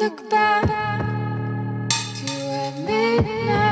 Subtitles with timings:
[0.00, 3.71] Look back to a midnight.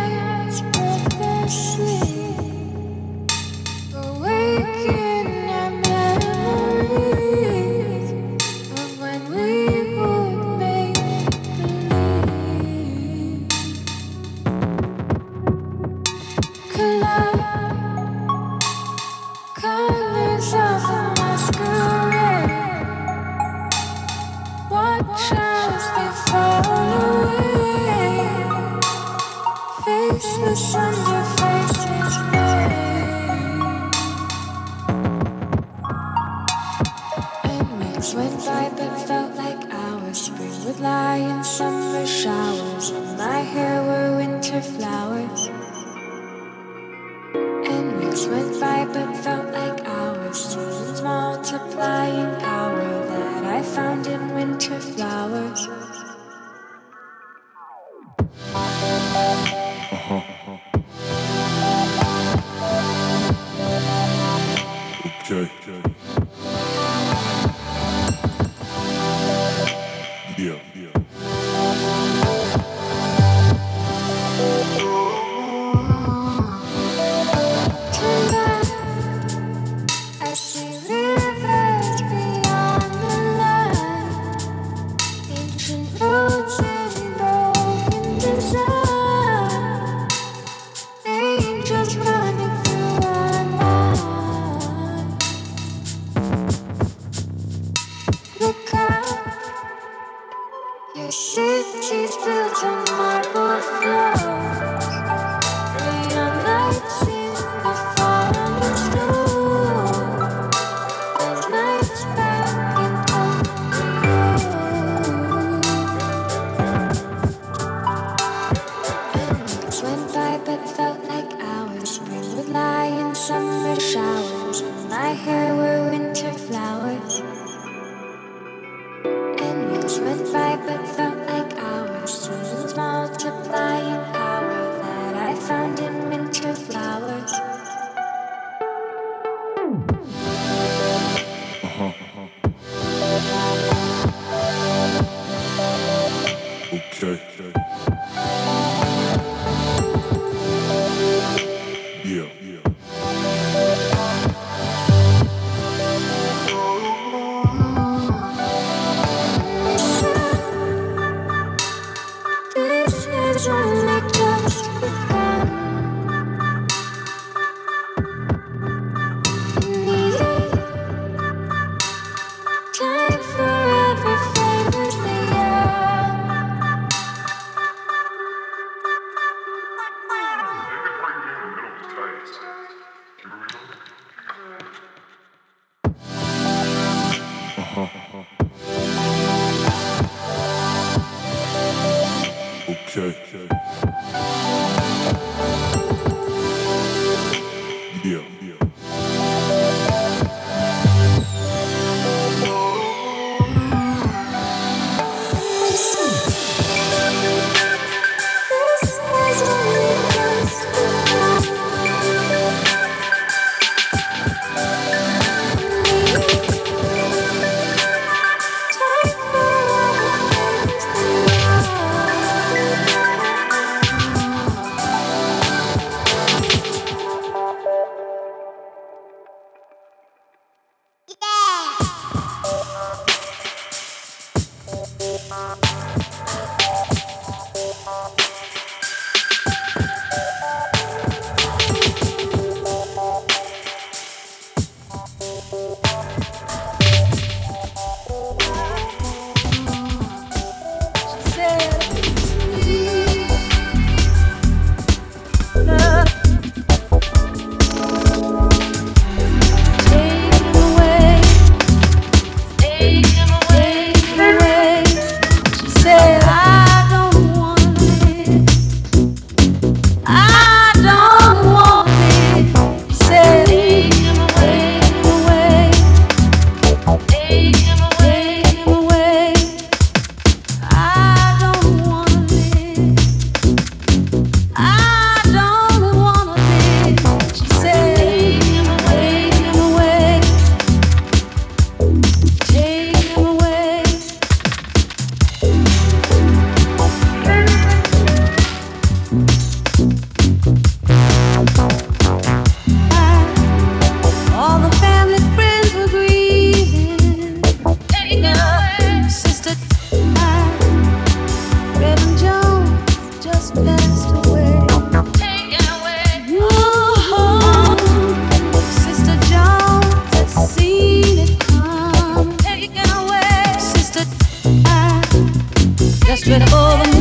[326.30, 326.99] Sister, take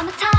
[0.00, 0.37] Uh.